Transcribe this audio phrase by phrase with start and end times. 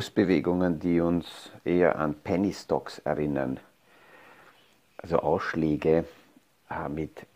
[0.00, 3.60] Kursbewegungen, die uns eher an Penny Stocks erinnern.
[4.96, 6.06] Also Ausschläge
[6.70, 7.26] äh, mit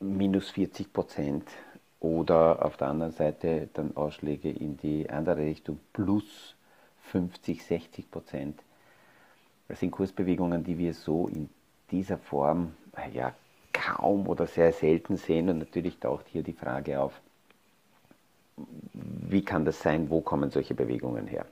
[0.00, 1.48] minus 40 Prozent
[1.98, 6.54] oder auf der anderen Seite dann Ausschläge in die andere Richtung plus
[7.04, 8.60] 50, 60 Prozent.
[9.68, 11.48] Das sind Kursbewegungen, die wir so in
[11.90, 12.74] dieser Form
[13.14, 13.32] ja,
[13.72, 15.48] kaum oder sehr selten sehen.
[15.48, 17.18] Und natürlich taucht hier die Frage auf,
[18.92, 21.46] wie kann das sein, wo kommen solche Bewegungen her?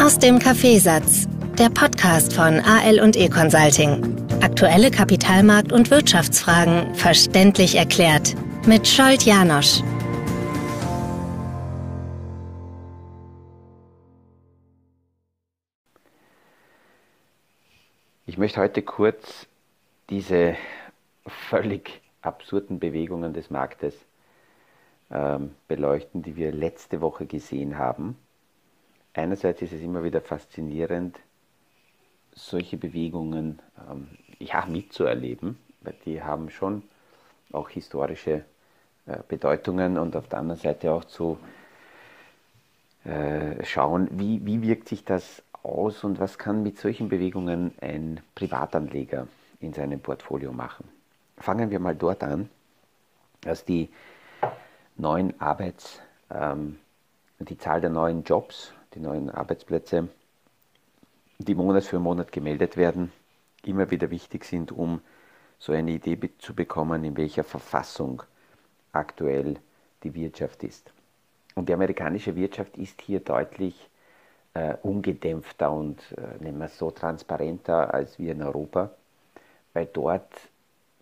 [0.00, 1.26] Aus dem Kaffeesatz,
[1.58, 4.02] der Podcast von AL und E Consulting.
[4.42, 8.34] Aktuelle Kapitalmarkt- und Wirtschaftsfragen verständlich erklärt
[8.66, 9.80] mit Scholt Janosch.
[18.26, 19.46] Ich möchte heute kurz
[20.10, 20.56] diese
[21.26, 23.94] völlig absurden Bewegungen des Marktes
[25.68, 28.16] beleuchten, die wir letzte Woche gesehen haben.
[29.12, 31.20] Einerseits ist es immer wieder faszinierend,
[32.32, 34.08] solche Bewegungen ähm,
[34.40, 36.82] ja, mitzuerleben, weil die haben schon
[37.52, 38.44] auch historische
[39.06, 41.38] äh, Bedeutungen und auf der anderen Seite auch zu
[43.04, 48.20] äh, schauen, wie, wie wirkt sich das aus und was kann mit solchen Bewegungen ein
[48.34, 49.28] Privatanleger
[49.60, 50.88] in seinem Portfolio machen.
[51.38, 52.48] Fangen wir mal dort an,
[53.42, 53.88] dass die
[54.96, 56.00] neuen Arbeits,
[56.30, 56.78] ähm,
[57.38, 60.08] die Zahl der neuen Jobs, die neuen Arbeitsplätze,
[61.38, 63.12] die Monat für Monat gemeldet werden,
[63.64, 65.00] immer wieder wichtig sind, um
[65.58, 68.22] so eine Idee zu bekommen, in welcher Verfassung
[68.92, 69.56] aktuell
[70.02, 70.92] die Wirtschaft ist.
[71.54, 73.88] Und die amerikanische Wirtschaft ist hier deutlich
[74.54, 78.90] äh, ungedämpfter und äh, nennen wir es so transparenter als wir in Europa,
[79.72, 80.32] weil dort,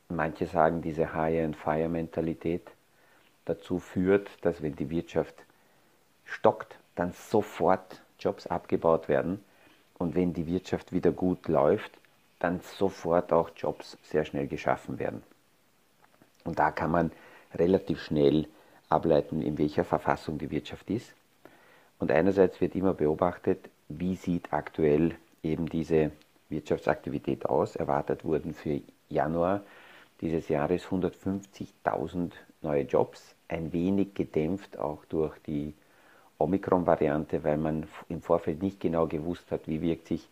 [0.08, 2.70] manche sagen, diese Hire-and-Fire-Mentalität
[3.44, 5.34] dazu führt, dass wenn die Wirtschaft
[6.24, 9.42] stockt, dann sofort Jobs abgebaut werden
[9.98, 11.92] und wenn die Wirtschaft wieder gut läuft,
[12.38, 15.22] dann sofort auch Jobs sehr schnell geschaffen werden.
[16.44, 17.12] Und da kann man
[17.54, 18.48] relativ schnell
[18.88, 21.12] ableiten, in welcher Verfassung die Wirtschaft ist.
[21.98, 26.10] Und einerseits wird immer beobachtet, wie sieht aktuell eben diese
[26.48, 27.76] Wirtschaftsaktivität aus.
[27.76, 29.62] Erwartet wurden für Januar
[30.20, 32.32] dieses Jahres 150.000
[32.62, 35.74] neue Jobs, ein wenig gedämpft auch durch die
[36.38, 40.28] Omikron-Variante, weil man im Vorfeld nicht genau gewusst hat, wie wirkt sich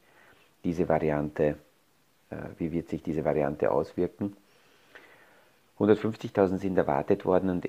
[0.65, 1.57] diese Variante,
[2.31, 4.37] äh, wie wird sich diese Variante auswirken.
[5.79, 7.69] 150.000 sind erwartet worden und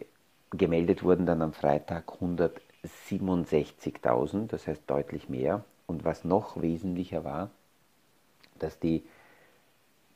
[0.52, 5.64] gemeldet wurden dann am Freitag 167.000, das heißt deutlich mehr.
[5.88, 7.50] Und was noch wesentlicher war,
[8.60, 9.06] dass die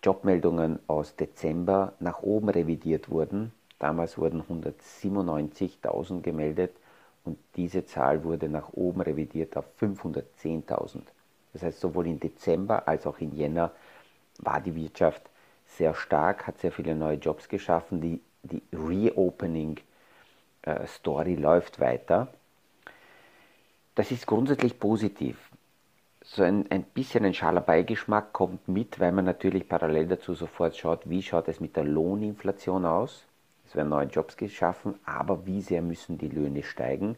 [0.03, 3.53] Jobmeldungen aus Dezember nach oben revidiert wurden.
[3.79, 6.75] Damals wurden 197.000 gemeldet
[7.23, 11.01] und diese Zahl wurde nach oben revidiert auf 510.000.
[11.53, 13.71] Das heißt, sowohl im Dezember als auch in Jänner
[14.39, 15.29] war die Wirtschaft
[15.65, 17.99] sehr stark, hat sehr viele neue Jobs geschaffen.
[18.01, 22.29] Die, die Reopening-Story äh, läuft weiter.
[23.95, 25.37] Das ist grundsätzlich positiv.
[26.21, 30.75] So ein, ein bisschen ein schaler Beigeschmack kommt mit, weil man natürlich parallel dazu sofort
[30.75, 33.25] schaut, wie schaut es mit der Lohninflation aus.
[33.75, 37.17] Es werden neue Jobs geschaffen, aber wie sehr müssen die Löhne steigen?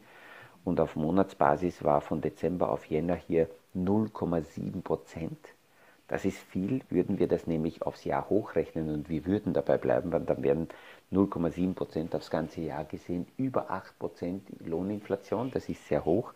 [0.66, 5.38] Und auf Monatsbasis war von Dezember auf Jänner hier 0,7 Prozent.
[6.08, 10.10] Das ist viel, würden wir das nämlich aufs Jahr hochrechnen und wir würden dabei bleiben,
[10.10, 10.68] dann wären
[11.12, 15.52] 0,7 Prozent aufs ganze Jahr gesehen über 8 Prozent Lohninflation.
[15.52, 16.34] Das ist sehr hoch.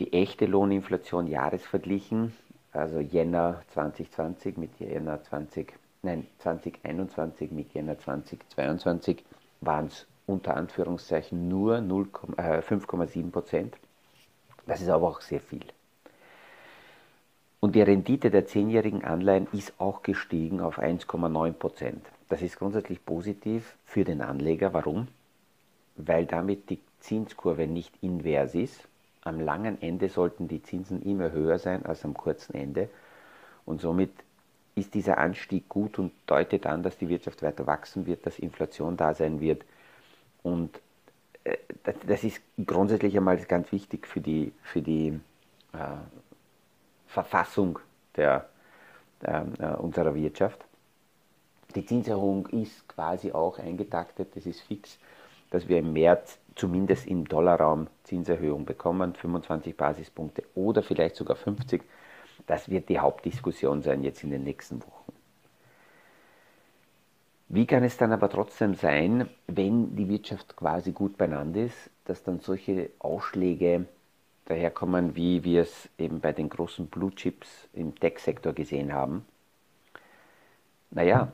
[0.00, 2.34] Die echte Lohninflation jahresverglichen,
[2.72, 5.72] also Jänner 2020 mit Jänner 20,
[6.06, 9.24] nein, 2021 mit Jänner 2022
[9.60, 13.76] waren es unter Anführungszeichen nur 5,7 äh, Prozent.
[14.66, 15.64] Das ist aber auch sehr viel.
[17.60, 22.06] Und die Rendite der zehnjährigen Anleihen ist auch gestiegen auf 1,9 Prozent.
[22.28, 24.72] Das ist grundsätzlich positiv für den Anleger.
[24.72, 25.08] Warum?
[25.96, 28.86] Weil damit die Zinskurve nicht invers ist.
[29.22, 32.88] Am langen Ende sollten die Zinsen immer höher sein als am kurzen Ende.
[33.64, 34.10] Und somit
[34.76, 38.96] ist dieser Anstieg gut und deutet an, dass die Wirtschaft weiter wachsen wird, dass Inflation
[38.96, 39.64] da sein wird.
[40.42, 40.80] Und
[41.44, 41.56] äh,
[42.06, 45.18] das ist grundsätzlich einmal ganz wichtig für die, für die
[45.72, 45.78] äh,
[47.06, 47.78] Verfassung
[48.16, 48.48] der,
[49.22, 50.62] der, äh, unserer Wirtschaft.
[51.74, 54.98] Die Zinserhöhung ist quasi auch eingetaktet, das ist fix,
[55.50, 61.82] dass wir im März zumindest im Dollarraum Zinserhöhung bekommen, 25 Basispunkte oder vielleicht sogar 50.
[62.46, 65.12] Das wird die Hauptdiskussion sein jetzt in den nächsten Wochen.
[67.48, 72.24] Wie kann es dann aber trotzdem sein, wenn die Wirtschaft quasi gut beieinander ist, dass
[72.24, 73.86] dann solche Ausschläge
[74.46, 79.24] daherkommen, wie wir es eben bei den großen Blue Chips im Tech-Sektor gesehen haben.
[80.90, 81.32] Naja,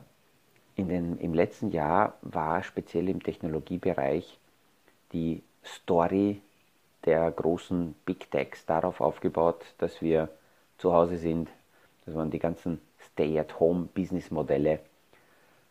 [0.76, 4.38] in den, im letzten Jahr war speziell im Technologiebereich
[5.12, 6.40] die Story
[7.04, 10.28] der großen Big Techs darauf aufgebaut, dass wir
[10.82, 11.48] zu Hause sind.
[12.04, 14.80] Das waren die ganzen Stay-at-Home-Business-Modelle,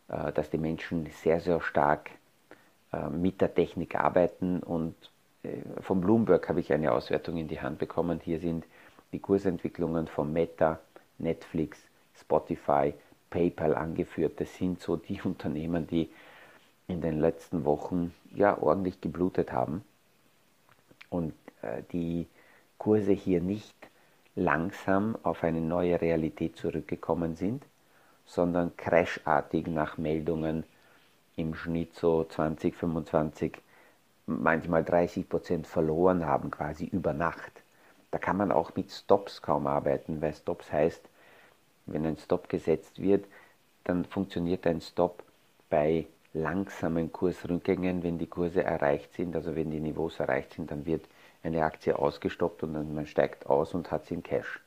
[0.08, 2.10] äh, dass die Menschen sehr, sehr stark
[2.92, 4.60] äh, mit der Technik arbeiten.
[4.60, 4.94] Und
[5.42, 8.20] äh, von Bloomberg habe ich eine Auswertung in die Hand bekommen.
[8.24, 8.64] Hier sind
[9.12, 10.80] die Kursentwicklungen von Meta,
[11.18, 11.78] Netflix,
[12.18, 12.94] Spotify,
[13.28, 14.40] PayPal angeführt.
[14.40, 16.10] Das sind so die Unternehmen, die
[16.88, 19.84] in den letzten Wochen ja ordentlich geblutet haben
[21.10, 22.26] und äh, die
[22.78, 23.74] Kurse hier nicht
[24.34, 27.64] langsam auf eine neue Realität zurückgekommen sind,
[28.24, 30.64] sondern crashartig nach Meldungen
[31.36, 33.58] im Schnitt so 20, 25,
[34.26, 37.52] manchmal 30 Prozent verloren haben, quasi über Nacht.
[38.10, 41.02] Da kann man auch mit Stops kaum arbeiten, weil Stops heißt,
[41.86, 43.24] wenn ein Stop gesetzt wird,
[43.84, 45.22] dann funktioniert ein Stop
[45.68, 50.86] bei langsamen Kursrückgängen, wenn die Kurse erreicht sind, also wenn die Niveaus erreicht sind, dann
[50.86, 51.04] wird
[51.42, 54.60] eine Aktie ausgestoppt und man steigt aus und hat sie in Cash.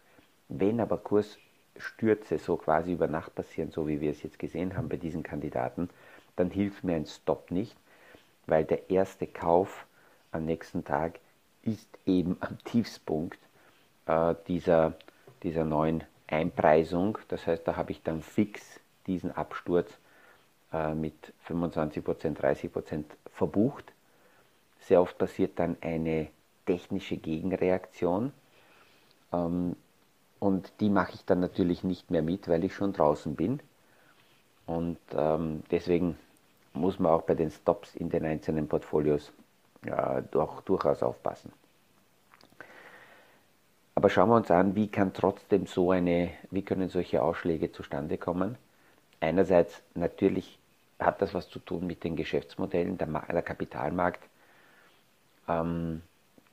[0.50, 4.90] Wenn aber Kursstürze so quasi über Nacht passieren, so wie wir es jetzt gesehen haben
[4.90, 5.90] bei diesen Kandidaten,
[6.36, 7.76] dann hilft mir ein Stop nicht,
[8.46, 9.86] weil der erste Kauf
[10.32, 11.20] am nächsten Tag
[11.64, 13.40] ist eben am Tiefspunkt
[14.06, 14.94] äh, dieser,
[15.44, 17.18] dieser neuen Einpreisung.
[17.30, 19.92] Das heißt, da habe ich dann fix diesen Absturz
[20.74, 23.94] äh, mit 25%, 30% verbucht.
[24.82, 26.28] Sehr oft passiert dann eine
[26.66, 28.32] technische Gegenreaktion
[29.32, 29.76] ähm,
[30.40, 33.62] und die mache ich dann natürlich nicht mehr mit, weil ich schon draußen bin.
[34.66, 36.18] Und ähm, deswegen
[36.74, 39.32] muss man auch bei den Stops in den einzelnen Portfolios
[39.86, 41.52] ja, doch, durchaus aufpassen.
[43.96, 48.18] Aber schauen wir uns an, wie kann trotzdem so eine, wie können solche Ausschläge zustande
[48.18, 48.58] kommen?
[49.22, 50.60] Einerseits natürlich
[51.00, 52.98] hat das was zu tun mit den Geschäftsmodellen.
[52.98, 54.22] Der, der Kapitalmarkt
[55.48, 56.02] ähm,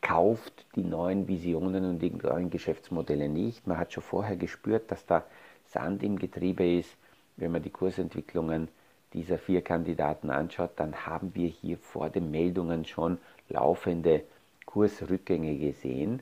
[0.03, 3.67] kauft die neuen Visionen und die neuen Geschäftsmodelle nicht.
[3.67, 5.25] Man hat schon vorher gespürt, dass da
[5.65, 6.95] Sand im Getriebe ist.
[7.37, 8.69] Wenn man die Kursentwicklungen
[9.15, 13.19] dieser vier Kandidaten anschaut, dann haben wir hier vor den Meldungen schon
[13.49, 14.25] laufende
[14.67, 16.21] Kursrückgänge gesehen.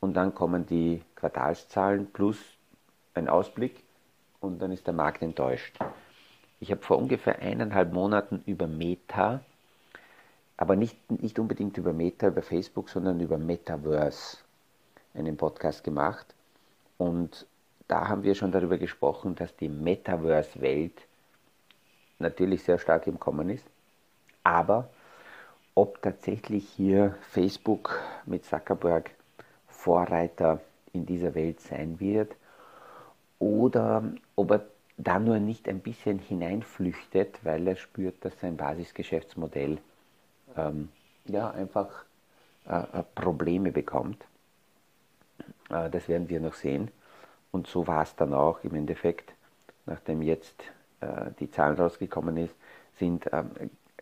[0.00, 2.38] Und dann kommen die Quartalszahlen plus
[3.14, 3.82] ein Ausblick
[4.40, 5.78] und dann ist der Markt enttäuscht.
[6.60, 9.40] Ich habe vor ungefähr eineinhalb Monaten über Meta,
[10.56, 14.38] aber nicht, nicht unbedingt über Meta, über Facebook, sondern über Metaverse
[15.14, 16.34] einen Podcast gemacht.
[16.98, 17.46] Und
[17.88, 21.06] da haben wir schon darüber gesprochen, dass die Metaverse-Welt
[22.18, 23.66] natürlich sehr stark im Kommen ist.
[24.44, 24.88] Aber
[25.74, 29.10] ob tatsächlich hier Facebook mit Zuckerberg
[29.66, 30.60] Vorreiter
[30.92, 32.36] in dieser Welt sein wird
[33.38, 34.04] oder
[34.36, 34.66] ob er
[34.98, 39.78] da nur nicht ein bisschen hineinflüchtet, weil er spürt, dass sein Basisgeschäftsmodell
[40.56, 40.88] ähm,
[41.26, 42.04] ja, einfach
[42.66, 44.24] äh, äh Probleme bekommt.
[45.70, 46.90] Äh, das werden wir noch sehen.
[47.50, 49.32] Und so war es dann auch im Endeffekt,
[49.86, 50.62] nachdem jetzt
[51.00, 52.54] äh, die Zahlen rausgekommen ist,
[52.98, 53.50] sind, ähm,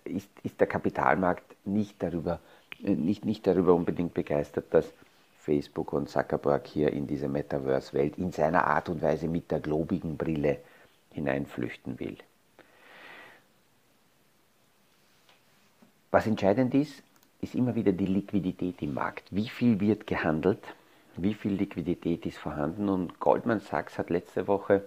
[0.05, 2.41] ist, ist der Kapitalmarkt nicht darüber,
[2.83, 4.93] äh, nicht, nicht darüber unbedingt begeistert, dass
[5.39, 10.17] Facebook und Zuckerberg hier in diese Metaverse-Welt in seiner Art und Weise mit der globigen
[10.17, 10.59] Brille
[11.13, 12.19] hineinflüchten will.
[16.11, 17.03] Was entscheidend ist,
[17.41, 19.25] ist immer wieder die Liquidität im Markt.
[19.31, 20.63] Wie viel wird gehandelt?
[21.17, 22.89] Wie viel Liquidität ist vorhanden?
[22.89, 24.83] Und Goldman Sachs hat letzte Woche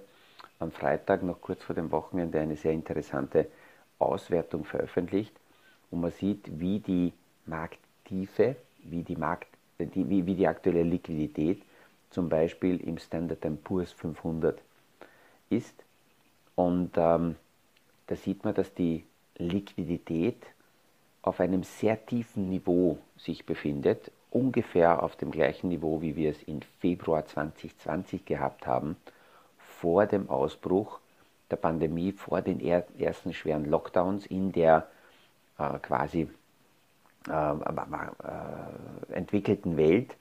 [0.59, 3.47] am Freitag, noch kurz vor dem Wochenende, eine sehr interessante
[3.99, 5.33] Auswertung veröffentlicht,
[5.91, 7.13] wo man sieht, wie die
[7.45, 9.47] Markttiefe, wie die Markt
[9.79, 11.61] die, wie, wie die aktuelle Liquidität
[12.09, 14.61] zum Beispiel im Standard Poor's 500
[15.49, 15.73] ist.
[16.55, 17.35] Und ähm,
[18.07, 19.03] da sieht man, dass die
[19.37, 20.45] Liquidität
[21.23, 26.43] auf einem sehr tiefen Niveau sich befindet, ungefähr auf dem gleichen Niveau, wie wir es
[26.43, 28.97] im Februar 2020 gehabt haben,
[29.57, 30.99] vor dem Ausbruch
[31.49, 34.87] der Pandemie, vor den ersten schweren Lockdowns in der
[35.57, 36.27] äh, quasi
[37.29, 40.15] äh, äh, entwickelten Welt.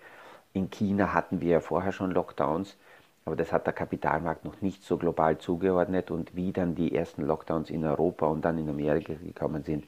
[0.52, 2.76] In China hatten wir ja vorher schon Lockdowns,
[3.24, 6.10] aber das hat der Kapitalmarkt noch nicht so global zugeordnet.
[6.10, 9.84] Und wie dann die ersten Lockdowns in Europa und dann in Amerika gekommen sind,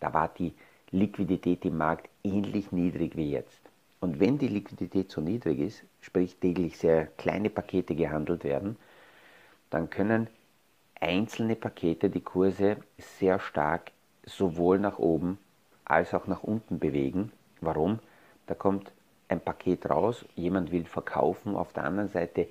[0.00, 0.54] da war die
[0.90, 3.60] Liquidität im Markt ähnlich niedrig wie jetzt.
[4.00, 8.76] Und wenn die Liquidität so niedrig ist, sprich täglich sehr kleine Pakete gehandelt werden,
[9.70, 10.28] dann können
[11.00, 13.90] einzelne Pakete die Kurse sehr stark
[14.24, 15.38] sowohl nach oben
[15.84, 17.32] als auch nach unten bewegen.
[17.60, 18.00] Warum?
[18.46, 18.92] Da kommt
[19.28, 22.48] ein Paket raus, jemand will verkaufen, auf der anderen Seite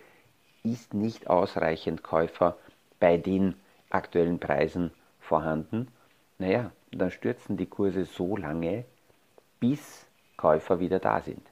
[0.64, 2.58] ist nicht ausreichend Käufer
[3.00, 3.56] bei den
[3.90, 5.88] aktuellen Preisen vorhanden.
[6.38, 8.86] Naja, dann stürzen die Kurse so lange,
[9.60, 10.06] bis
[10.38, 11.46] Käufer wieder da sind.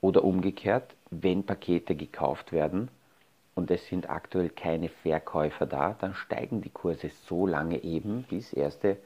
[0.00, 2.88] Oder umgekehrt, wenn Pakete gekauft werden
[3.54, 8.52] und es sind aktuell keine Verkäufer da, dann steigen die Kurse so lange eben, bis
[8.52, 8.96] erste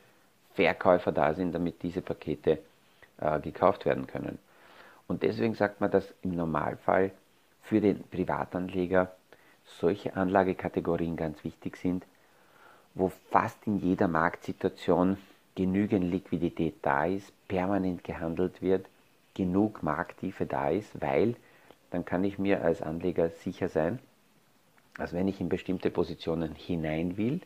[0.55, 2.59] Verkäufer da sind, damit diese Pakete
[3.19, 4.39] äh, gekauft werden können.
[5.09, 7.13] Und deswegen sagt man, dass im Normalfall
[7.63, 9.13] für den Privatanleger
[9.65, 12.05] solche Anlagekategorien ganz wichtig sind,
[12.95, 15.17] wo fast in jeder Marktsituation
[15.55, 18.87] genügend Liquidität da ist, permanent gehandelt wird,
[19.35, 21.37] genug Markttiefe da ist, weil
[21.91, 23.99] dann kann ich mir als Anleger sicher sein,
[24.97, 27.41] dass wenn ich in bestimmte Positionen hinein will,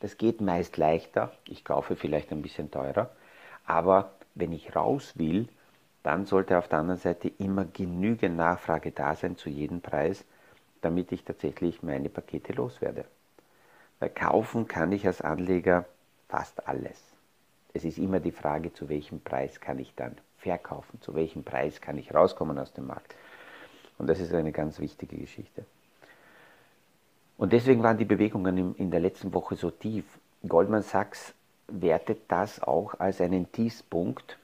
[0.00, 3.10] das geht meist leichter, ich kaufe vielleicht ein bisschen teurer,
[3.66, 5.48] aber wenn ich raus will,
[6.02, 10.24] dann sollte auf der anderen Seite immer genügend Nachfrage da sein zu jedem Preis,
[10.80, 13.04] damit ich tatsächlich meine Pakete loswerde.
[14.14, 15.84] Kaufen kann ich als Anleger
[16.28, 17.02] fast alles.
[17.74, 21.80] Es ist immer die Frage, zu welchem Preis kann ich dann verkaufen, zu welchem Preis
[21.80, 23.14] kann ich rauskommen aus dem Markt.
[23.98, 25.64] Und das ist eine ganz wichtige Geschichte.
[27.36, 30.04] Und deswegen waren die Bewegungen in der letzten Woche so tief.
[30.46, 31.34] Goldman Sachs
[31.68, 34.38] wertet das auch als einen Tiefspunkt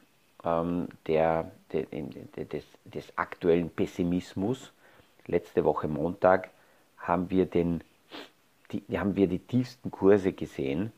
[0.44, 1.86] ähm, der, der,
[2.44, 4.72] des, des aktuellen Pessimismus.
[5.26, 6.50] Letzte Woche Montag
[6.98, 7.82] haben wir, den,
[8.82, 10.92] die, haben wir die tiefsten Kurse gesehen.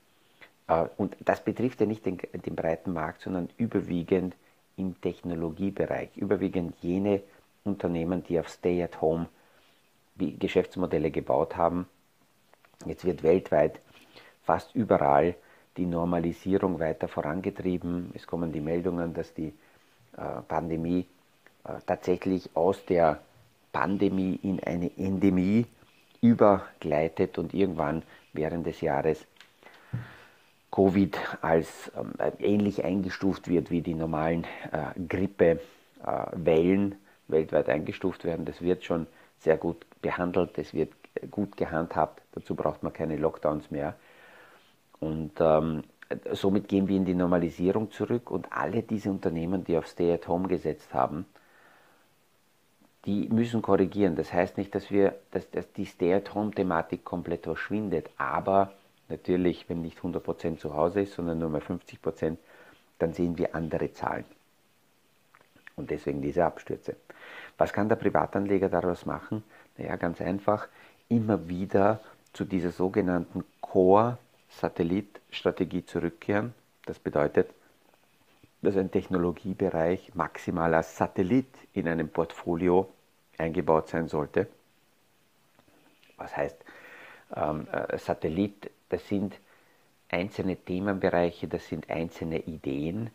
[0.69, 4.35] Äh, und das betrifft ja nicht den, den breiten Markt, sondern überwiegend
[4.77, 7.23] im Technologiebereich, überwiegend jene
[7.65, 9.29] Unternehmen, die auf Stay-at-Home
[10.19, 11.87] Geschäftsmodelle gebaut haben.
[12.87, 13.81] Jetzt wird weltweit
[14.45, 15.35] fast überall
[15.77, 18.13] die Normalisierung weiter vorangetrieben.
[18.15, 19.53] Es kommen die Meldungen, dass die
[20.17, 21.07] äh, Pandemie
[21.65, 23.21] äh, tatsächlich aus der
[23.73, 25.67] Pandemie in eine Endemie
[26.27, 28.03] übergleitet und irgendwann
[28.33, 29.27] während des Jahres
[30.71, 36.97] Covid als ähm, ähnlich eingestuft wird wie die normalen äh, Grippewellen
[37.29, 38.45] weltweit eingestuft werden.
[38.45, 39.07] Das wird schon
[39.39, 40.93] sehr gut behandelt, das wird
[41.31, 42.23] gut gehandhabt.
[42.33, 43.95] Dazu braucht man keine Lockdowns mehr.
[45.01, 45.83] Und ähm,
[46.33, 50.29] somit gehen wir in die Normalisierung zurück und alle diese Unternehmen, die auf Stay at
[50.29, 51.27] Home gesetzt haben,
[53.07, 54.17] die müssen korrigieren.
[54.17, 58.73] Das heißt nicht, dass, wir, dass, dass die Stay at Home-Thematik komplett verschwindet, aber
[59.09, 62.37] natürlich, wenn nicht 100% zu Hause ist, sondern nur mal 50%,
[62.99, 64.25] dann sehen wir andere Zahlen.
[65.77, 66.97] Und deswegen diese Abstürze.
[67.59, 69.45] Was kann der Privatanleger daraus machen?
[69.77, 70.69] Naja, ganz einfach,
[71.09, 72.01] immer wieder
[72.33, 76.55] zu dieser sogenannten Core Satellitstrategie zurückkehren.
[76.87, 77.51] Das bedeutet,
[78.67, 82.89] dass ein Technologiebereich maximal als Satellit in einem Portfolio
[83.39, 84.49] eingebaut sein sollte.
[86.17, 86.57] Was heißt
[87.37, 88.73] ähm, äh, Satellit?
[88.89, 89.39] Das sind
[90.09, 93.11] einzelne Themenbereiche, das sind einzelne Ideen.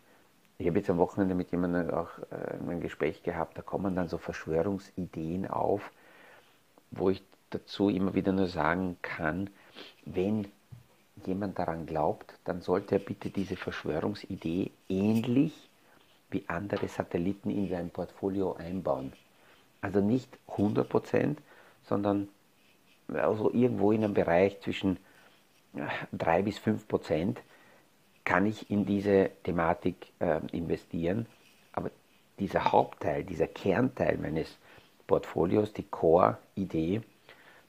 [0.56, 4.08] Ich habe jetzt am Wochenende mit jemandem auch äh, ein Gespräch gehabt, da kommen dann
[4.08, 5.90] so Verschwörungsideen auf,
[6.90, 9.50] wo ich dazu immer wieder nur sagen kann,
[10.06, 10.48] wenn
[11.26, 15.68] jemand daran glaubt, dann sollte er bitte diese Verschwörungsidee ähnlich
[16.30, 19.12] wie andere Satelliten in sein Portfolio einbauen.
[19.80, 21.36] Also nicht 100%,
[21.84, 22.28] sondern
[23.12, 24.98] also irgendwo in einem Bereich zwischen
[26.12, 27.36] 3 äh, bis 5%
[28.24, 31.26] kann ich in diese Thematik äh, investieren.
[31.72, 31.90] Aber
[32.38, 34.58] dieser Hauptteil, dieser Kernteil meines
[35.06, 37.02] Portfolios, die Core-Idee,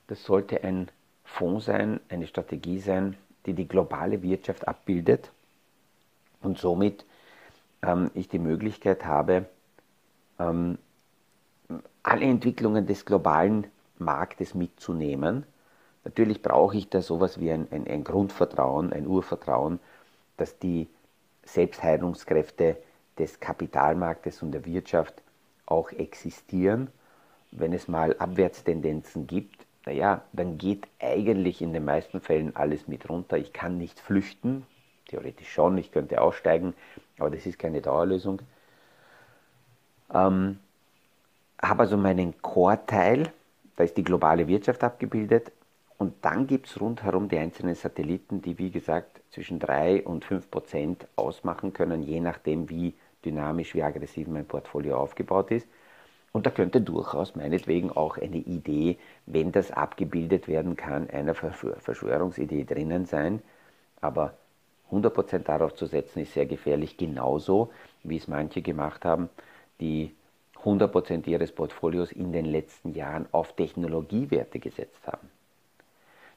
[0.07, 0.89] das sollte ein
[1.23, 5.31] Fonds sein, eine Strategie sein, die die globale Wirtschaft abbildet
[6.41, 7.05] und somit
[7.81, 9.45] ähm, ich die Möglichkeit habe,
[10.39, 10.77] ähm,
[12.03, 15.45] alle Entwicklungen des globalen Marktes mitzunehmen.
[16.03, 19.79] Natürlich brauche ich da sowas wie ein, ein, ein Grundvertrauen, ein Urvertrauen,
[20.37, 20.87] dass die
[21.45, 22.77] Selbstheilungskräfte
[23.17, 25.21] des Kapitalmarktes und der Wirtschaft
[25.65, 26.89] auch existieren.
[27.51, 33.09] Wenn es mal Abwärtstendenzen gibt, naja, dann geht eigentlich in den meisten Fällen alles mit
[33.09, 33.37] runter.
[33.37, 34.65] Ich kann nicht flüchten,
[35.07, 36.73] theoretisch schon, ich könnte aussteigen,
[37.17, 38.41] aber das ist keine Dauerlösung.
[40.13, 40.59] Ähm,
[41.61, 43.31] habe also meinen Core-Teil,
[43.75, 45.51] da ist die globale Wirtschaft abgebildet
[45.97, 50.49] und dann gibt es rundherum die einzelnen Satelliten, die wie gesagt zwischen 3 und 5
[50.51, 52.93] Prozent ausmachen können, je nachdem wie
[53.25, 55.67] dynamisch, wie aggressiv mein Portfolio aufgebaut ist.
[56.33, 58.97] Und da könnte durchaus meinetwegen auch eine Idee,
[59.27, 63.41] wenn das abgebildet werden kann, einer Verschwörungsidee drinnen sein.
[64.01, 64.33] Aber
[64.91, 67.71] 100% darauf zu setzen ist sehr gefährlich, genauso
[68.03, 69.29] wie es manche gemacht haben,
[69.79, 70.15] die
[70.63, 75.29] 100% ihres Portfolios in den letzten Jahren auf Technologiewerte gesetzt haben.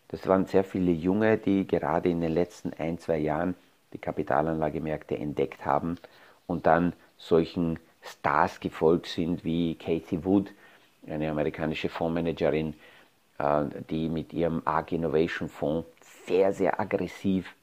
[0.09, 3.55] Das waren sehr viele Junge, die gerade in den letzten ein, zwei Jahren
[3.95, 5.97] die Kapitalanlagemärkte entdeckt haben
[6.47, 10.53] und dann solchen Stars gefolgt sind wie Katie Wood,
[11.07, 12.75] eine amerikanische Fondsmanagerin,
[13.39, 15.89] äh, die mit ihrem ARC Innovation Fonds
[16.27, 17.55] sehr, sehr aggressiv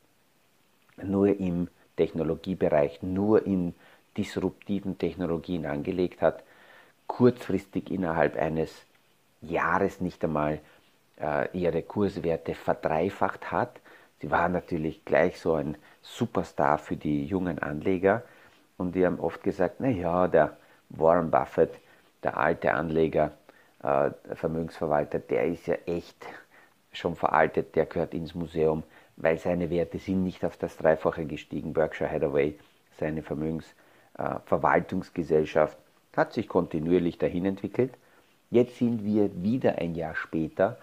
[1.01, 3.73] nur im Technologiebereich, nur in
[4.17, 6.43] disruptiven Technologien angelegt hat,
[7.07, 8.85] kurzfristig innerhalb eines
[9.41, 10.59] Jahres nicht einmal
[11.19, 13.79] äh, ihre Kurswerte verdreifacht hat.
[14.21, 18.23] Sie war natürlich gleich so ein Superstar für die jungen Anleger
[18.77, 20.57] und die haben oft gesagt, naja, der
[20.89, 21.79] Warren Buffett,
[22.23, 23.31] der alte Anleger,
[23.81, 26.25] äh, Vermögensverwalter, der ist ja echt
[26.91, 28.83] schon veraltet, der gehört ins Museum,
[29.17, 31.73] weil seine Werte sind nicht auf das Dreifache gestiegen.
[31.73, 32.57] Berkshire Hathaway,
[32.99, 37.93] seine Vermögensverwaltungsgesellschaft, äh, hat sich kontinuierlich dahin entwickelt.
[38.49, 40.77] Jetzt sind wir wieder ein Jahr später.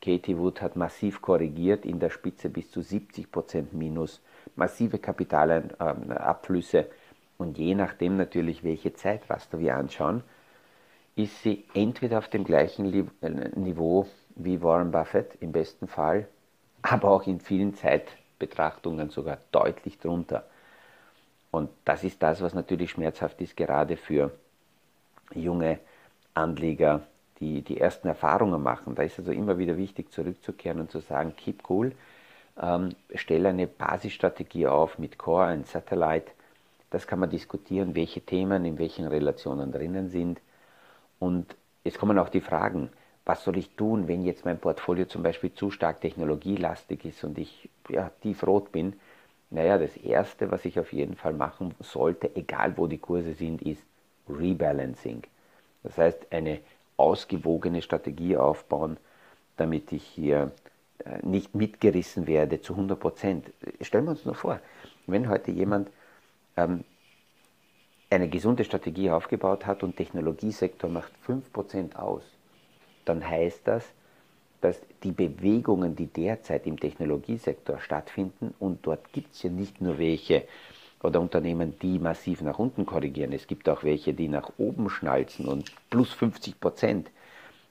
[0.00, 4.20] Katie Wood hat massiv korrigiert, in der Spitze bis zu 70% Minus,
[4.56, 6.86] massive Kapitalabflüsse
[7.38, 10.22] und je nachdem natürlich, welche Zeitraster wir anschauen,
[11.16, 16.26] ist sie entweder auf dem gleichen äh, Niveau wie Warren Buffett im besten Fall,
[16.82, 20.44] aber auch in vielen Zeitbetrachtungen sogar deutlich drunter.
[21.50, 24.32] Und das ist das, was natürlich schmerzhaft ist, gerade für
[25.34, 25.78] junge
[26.34, 27.02] Anleger,
[27.40, 28.94] die die ersten Erfahrungen machen.
[28.94, 31.92] Da ist also immer wieder wichtig, zurückzukehren und zu sagen, keep cool,
[32.60, 36.32] ähm, stell eine Basisstrategie auf mit Core und Satellite.
[36.92, 40.40] Das kann man diskutieren, welche Themen in welchen Relationen drinnen sind
[41.18, 42.90] und es kommen auch die Fragen,
[43.24, 47.38] was soll ich tun, wenn jetzt mein Portfolio zum Beispiel zu stark technologielastig ist und
[47.38, 48.94] ich ja, tiefrot bin?
[49.50, 53.62] Naja, das Erste, was ich auf jeden Fall machen sollte, egal wo die Kurse sind,
[53.62, 53.82] ist
[54.28, 55.22] Rebalancing.
[55.82, 56.60] Das heißt, eine
[56.98, 58.98] ausgewogene Strategie aufbauen,
[59.56, 60.52] damit ich hier
[61.04, 63.50] äh, nicht mitgerissen werde zu 100 Prozent.
[63.80, 64.60] Stellen wir uns nur vor,
[65.06, 65.88] wenn heute jemand
[66.56, 66.84] ähm,
[68.10, 72.22] eine gesunde Strategie aufgebaut hat und Technologiesektor macht 5% aus,
[73.04, 73.84] dann heißt das,
[74.60, 79.98] dass die Bewegungen, die derzeit im Technologiesektor stattfinden, und dort gibt es ja nicht nur
[79.98, 80.44] welche
[81.02, 85.48] oder Unternehmen, die massiv nach unten korrigieren, es gibt auch welche, die nach oben schnalzen
[85.48, 87.10] und plus 50 Prozent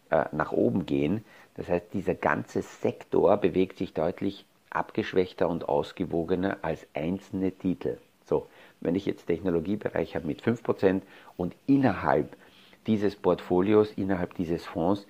[0.10, 1.24] äh, nach oben gehen.
[1.56, 7.98] Das heißt, dieser ganze Sektor bewegt sich deutlich abgeschwächter und ausgewogener als einzelne Titel.
[8.32, 8.48] So,
[8.80, 11.02] wenn ich jetzt Technologiebereich habe mit 5%
[11.36, 12.38] und innerhalb
[12.88, 15.06] dieses Portfolios, innerhalb dieses Fonds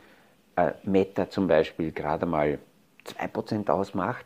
[0.55, 2.57] äh, Meta zum Beispiel gerade mal
[3.05, 4.25] 2% ausmacht,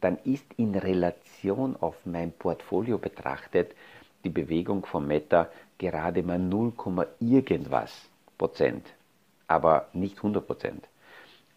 [0.00, 3.76] dann ist in Relation auf mein Portfolio betrachtet
[4.24, 6.72] die Bewegung von Meta gerade mal 0,
[7.20, 7.92] irgendwas
[8.38, 8.84] Prozent,
[9.46, 10.88] aber nicht 100 Prozent.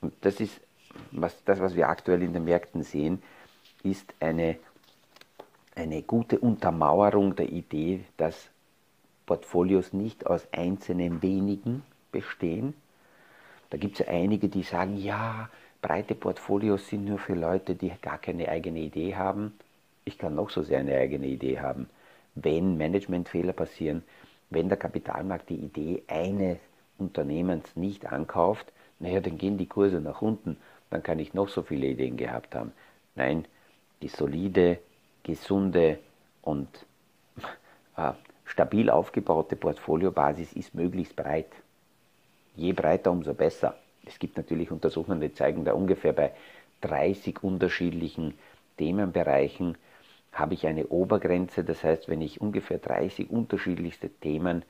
[0.02, 0.62] Und das ist
[1.10, 3.24] was, das, was wir aktuell in den Märkten sehen,
[3.82, 4.60] ist eine
[5.76, 8.50] eine gute Untermauerung der Idee, dass
[9.26, 12.74] Portfolios nicht aus einzelnen wenigen bestehen.
[13.70, 15.50] Da gibt es ja einige, die sagen, ja,
[15.82, 19.54] breite Portfolios sind nur für Leute, die gar keine eigene Idee haben.
[20.06, 21.90] Ich kann noch so sehr eine eigene Idee haben.
[22.36, 24.04] Wenn Managementfehler passieren,
[24.50, 26.58] wenn der Kapitalmarkt die Idee eines
[26.98, 30.58] Unternehmens nicht ankauft, naja, dann gehen die Kurse nach unten,
[30.90, 32.72] dann kann ich noch so viele Ideen gehabt haben.
[33.16, 33.46] Nein,
[34.02, 34.80] die solide
[35.26, 36.00] gesunde
[36.42, 36.70] und
[37.98, 38.12] äh,
[38.46, 41.52] stabil aufgebaute Portfoliobasis ist möglichst breit.
[42.56, 43.76] Je breiter, umso besser.
[44.06, 46.32] Es gibt natürlich Untersuchungen, die zeigen, da ungefähr bei
[46.82, 48.36] 30 unterschiedlichen
[48.78, 49.78] Themenbereichen
[50.32, 51.64] habe ich eine Obergrenze.
[51.64, 54.64] Das heißt, wenn ich ungefähr 30 unterschiedlichste Themen,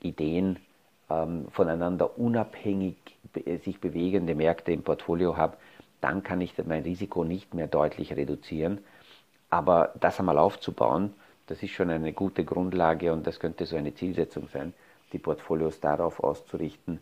[0.00, 0.58] Ideen
[1.10, 2.96] ähm, voneinander unabhängig
[3.62, 5.56] sich bewegende Märkte im Portfolio habe,
[6.00, 8.78] dann kann ich mein Risiko nicht mehr deutlich reduzieren.
[9.50, 11.12] Aber das einmal aufzubauen,
[11.46, 14.72] das ist schon eine gute Grundlage und das könnte so eine Zielsetzung sein,
[15.12, 17.00] die Portfolios darauf auszurichten,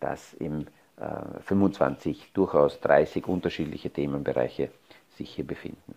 [0.00, 4.70] dass im äh, 25 durchaus 30 unterschiedliche Themenbereiche
[5.16, 5.94] sich hier befinden.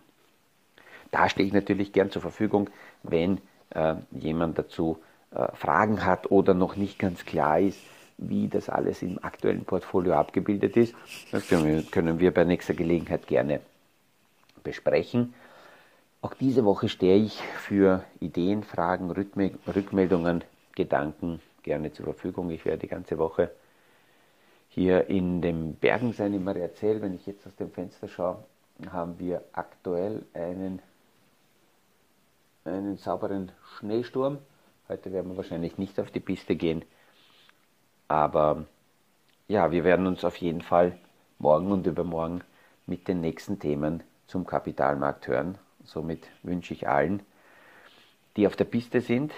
[1.10, 2.68] Da stehe ich natürlich gern zur Verfügung,
[3.02, 3.40] wenn
[3.70, 4.98] äh, jemand dazu
[5.30, 7.78] äh, Fragen hat oder noch nicht ganz klar ist,
[8.18, 10.94] wie das alles im aktuellen Portfolio abgebildet ist.
[11.32, 13.60] Das können wir bei nächster Gelegenheit gerne
[14.62, 15.34] besprechen.
[16.24, 20.42] Auch diese Woche stehe ich für Ideen, Fragen, Rückmeldungen,
[20.74, 22.50] Gedanken gerne zur Verfügung.
[22.50, 23.50] Ich werde die ganze Woche
[24.70, 27.02] hier in den Bergen sein, im Mariazell.
[27.02, 28.42] Wenn ich jetzt aus dem Fenster schaue,
[28.90, 30.80] haben wir aktuell einen
[32.64, 34.38] einen sauberen Schneesturm.
[34.88, 36.86] Heute werden wir wahrscheinlich nicht auf die Piste gehen.
[38.08, 38.64] Aber
[39.46, 40.98] ja, wir werden uns auf jeden Fall
[41.38, 42.40] morgen und übermorgen
[42.86, 45.58] mit den nächsten Themen zum Kapitalmarkt hören.
[45.84, 47.22] Somit wünsche ich allen,
[48.36, 49.32] die auf der Piste sind,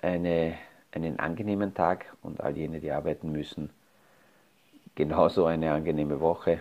[0.00, 0.56] eine,
[0.92, 3.70] einen angenehmen Tag und all jene, die arbeiten müssen,
[4.94, 6.60] genauso eine angenehme Woche,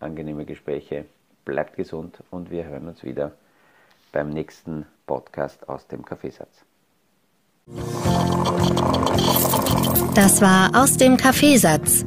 [0.00, 1.06] angenehme Gespräche.
[1.44, 3.32] Bleibt gesund und wir hören uns wieder
[4.12, 6.64] beim nächsten Podcast aus dem Kaffeesatz.
[10.14, 12.06] Das war aus dem Kaffeesatz,